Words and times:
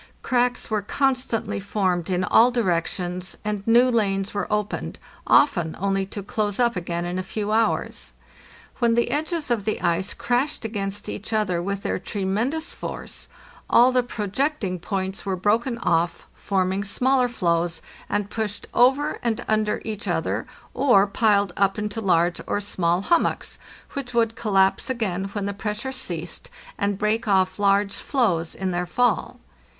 Cracks 0.23 0.71
were 0.71 0.81
constantly 0.81 1.59
formed 1.59 2.09
in 2.09 2.23
all 2.23 2.49
directions, 2.49 3.37
and 3.45 3.61
new 3.67 3.87
lanes 3.87 4.33
were 4.33 4.51
opened, 4.51 4.97
often 5.27 5.75
only 5.79 6.07
to 6.07 6.23
close 6.23 6.57
up 6.59 6.75
again 6.75 7.05
in 7.05 7.19
a 7.19 7.21
few 7.21 7.51
hours. 7.51 8.13
When 8.79 8.95
the 8.95 9.11
edges 9.11 9.51
of 9.51 9.63
the 9.63 9.79
ice 9.79 10.15
crashed 10.15 10.65
against 10.65 11.07
each 11.07 11.31
other 11.31 11.61
with 11.61 11.83
their 11.83 11.99
tremendous 11.99 12.73
force, 12.73 13.29
all 13.69 13.91
the 13.91 14.01
projecting 14.01 14.79
points 14.79 15.23
were 15.23 15.35
broken 15.35 15.77
off, 15.77 16.25
forming 16.33 16.83
smaller 16.83 17.29
floes, 17.29 17.79
and 18.09 18.31
pushed 18.31 18.65
over 18.73 19.19
and 19.21 19.45
under 19.47 19.83
each 19.85 20.07
other, 20.07 20.47
or 20.73 21.05
piled 21.05 21.53
up 21.55 21.77
into 21.77 22.01
large 22.01 22.41
or 22.47 22.59
small 22.59 23.01
hummocks, 23.01 23.59
which 23.93 24.15
would 24.15 24.35
collapse 24.35 24.89
again 24.89 25.25
when 25.33 25.45
the 25.45 25.53
pressure 25.53 25.91
ceased, 25.91 26.49
and 26.75 26.97
break 26.97 27.27
off 27.27 27.59
large 27.59 27.93
floes 27.93 28.55
in 28.55 28.71
their 28.71 28.87
fall. 28.87 29.39